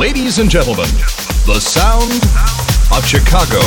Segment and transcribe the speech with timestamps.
[0.00, 0.88] Ladies and gentlemen,
[1.44, 2.10] the sound
[2.90, 3.60] of Chicago.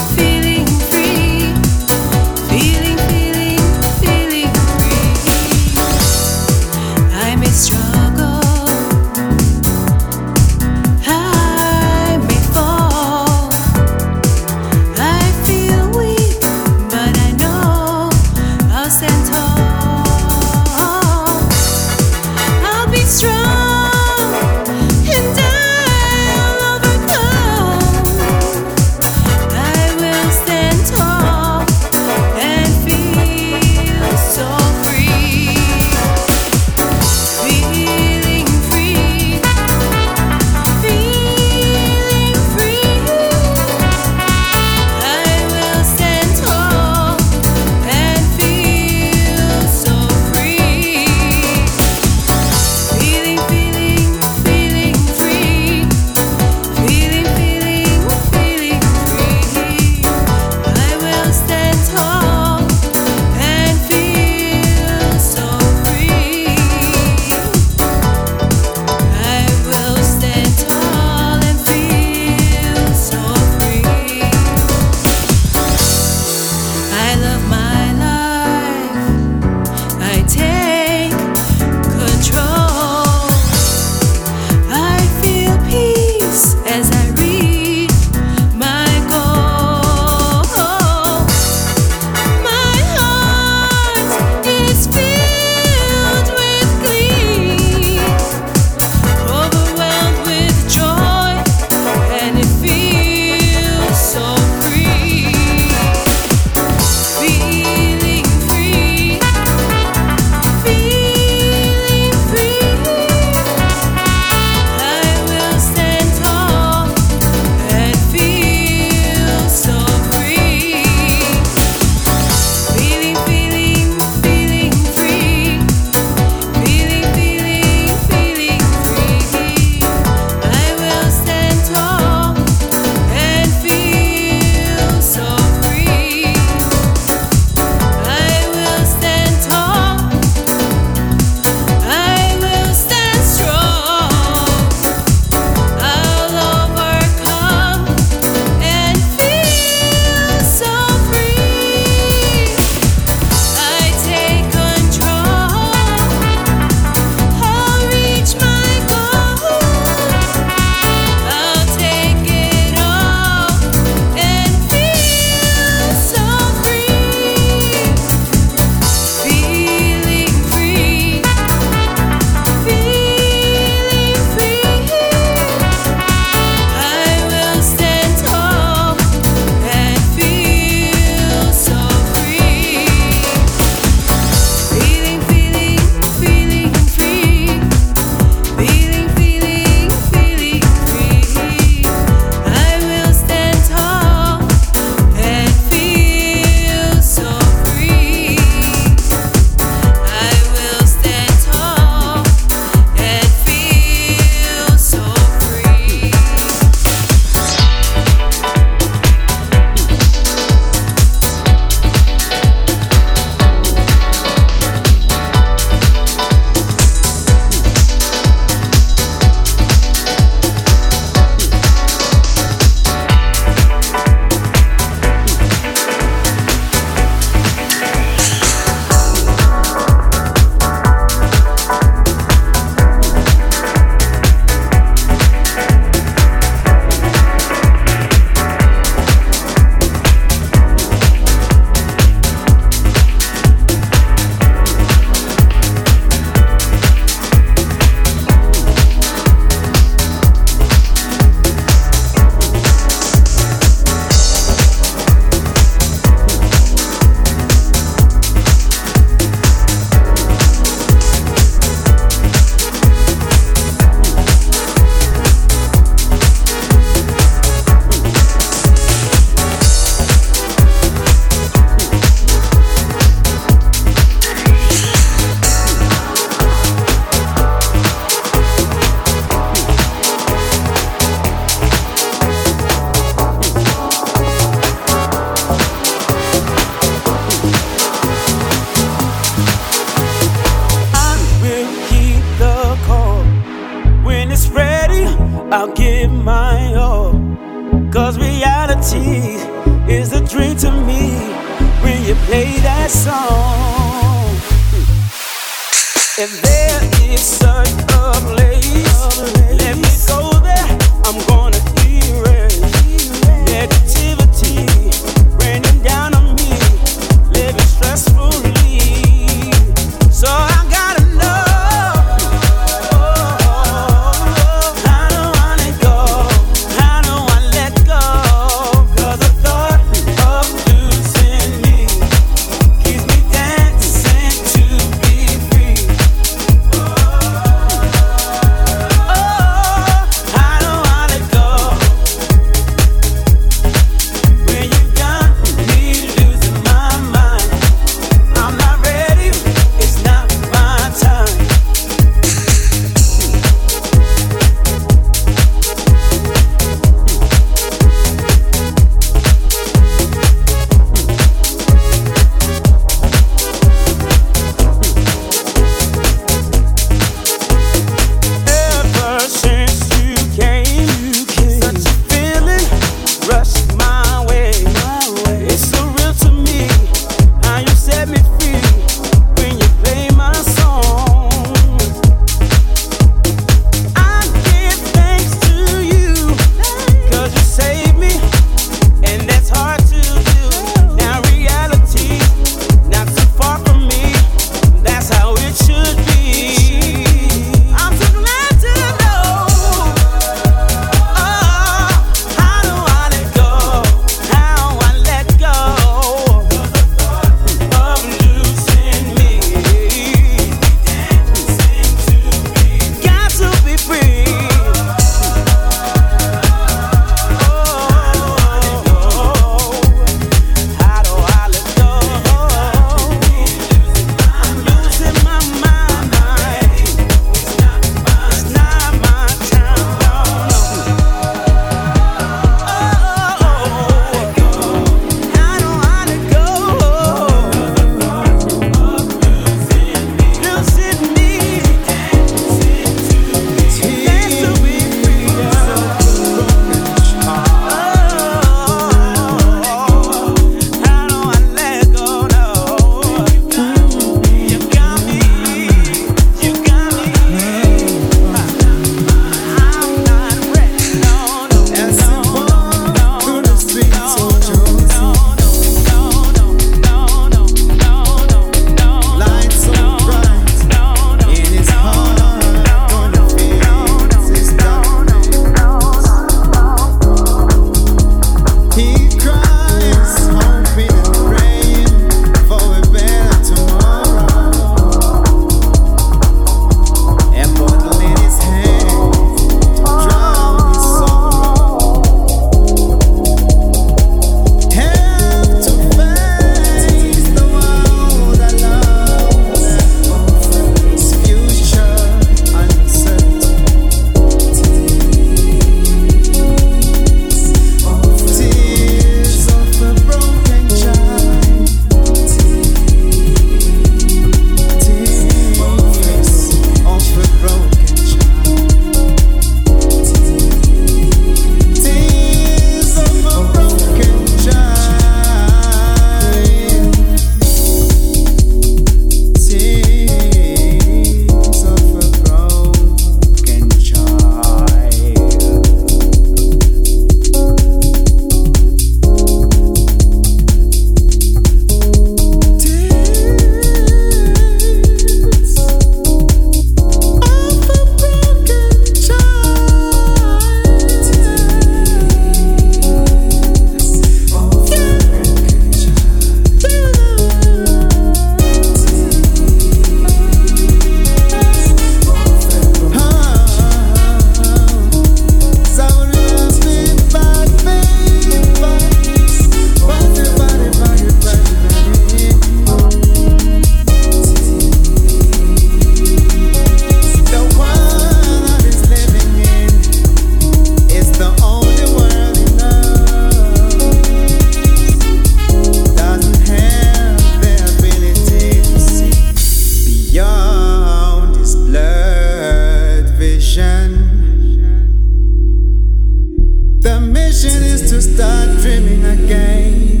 [597.41, 600.00] temptation is to start dreaming again.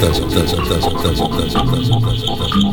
[0.00, 2.69] doesn't, doesn't, doesn't, doesn't, doesn't, doesn't, doesn't, doesn't.